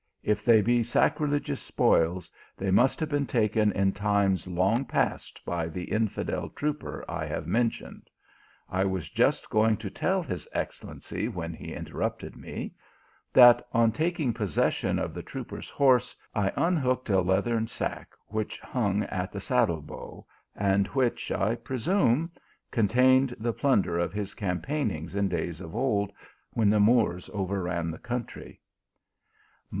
If 0.23 0.43
they 0.43 0.63
be 0.63 0.81
sacrilegious 0.81 1.61
spoils, 1.61 2.31
they 2.57 2.71
must 2.71 2.99
have 3.01 3.09
been 3.09 3.27
taken 3.27 3.71
in 3.71 3.91
times 3.93 4.47
long 4.47 4.83
past 4.83 5.45
by 5.45 5.67
the 5.67 5.83
infidel 5.91 6.49
trooper 6.49 7.05
I 7.07 7.27
have 7.27 7.45
men 7.45 7.69
tioned. 7.69 8.07
I 8.67 8.83
was 8.83 9.11
just 9.11 9.51
going 9.51 9.77
to 9.77 9.91
tell 9.91 10.23
his 10.23 10.47
excellency, 10.53 11.27
when 11.27 11.53
he 11.53 11.75
interrupted 11.75 12.35
me, 12.35 12.73
that, 13.31 13.63
on 13.73 13.91
taking 13.91 14.33
possession 14.33 14.97
of 14.97 15.13
the 15.13 15.21
trooper 15.21 15.59
s 15.59 15.69
horse, 15.69 16.15
I 16.33 16.51
unhooked 16.57 17.11
a 17.11 17.21
leathern 17.21 17.67
sack 17.67 18.13
which 18.25 18.59
hung 18.59 19.03
at 19.03 19.31
the 19.31 19.39
saddle 19.39 19.83
bow, 19.83 20.25
and 20.55 20.87
which, 20.87 21.31
I 21.31 21.53
presume, 21.53 22.31
con 22.71 22.87
tained 22.87 23.35
the 23.37 23.53
plunder 23.53 23.99
of 23.99 24.13
his 24.13 24.33
campaignings 24.33 25.13
in 25.13 25.29
days 25.29 25.61
of 25.61 25.75
old, 25.75 26.11
when 26.53 26.71
the 26.71 26.79
Moors 26.79 27.29
overran 27.35 27.91
the 27.91 27.99
country. 27.99 28.59